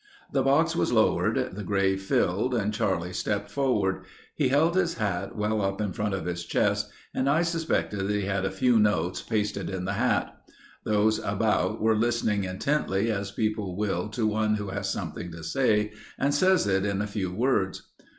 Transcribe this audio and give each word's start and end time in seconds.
The 0.31 0.41
box 0.41 0.75
was 0.75 0.91
lowered, 0.91 1.53
the 1.55 1.63
grave 1.63 2.01
filled 2.01 2.55
and 2.55 2.73
Charlie 2.73 3.13
stepped 3.13 3.51
forward. 3.51 4.03
He 4.33 4.47
held 4.49 4.75
his 4.75 4.95
hat 4.95 5.35
well 5.35 5.61
up 5.61 5.79
in 5.79 5.93
front 5.93 6.15
of 6.15 6.25
his 6.25 6.43
chest 6.43 6.89
and 7.13 7.29
I 7.29 7.43
suspected 7.43 7.99
that 8.07 8.15
he 8.15 8.23
had 8.25 8.43
a 8.43 8.49
few 8.49 8.79
notes 8.79 9.21
pasted 9.21 9.69
in 9.69 9.85
the 9.85 9.93
hat. 9.93 10.35
Those 10.85 11.19
about 11.19 11.81
were 11.83 11.95
listening 11.95 12.45
intently 12.45 13.11
as 13.11 13.29
people 13.29 13.77
will 13.77 14.09
to 14.09 14.25
one 14.25 14.55
who 14.55 14.69
has 14.69 14.89
something 14.89 15.31
to 15.33 15.43
say 15.43 15.91
and 16.17 16.33
says 16.33 16.65
it 16.65 16.83
in 16.83 16.99
a 17.03 17.05
few 17.05 17.31
words. 17.31 17.87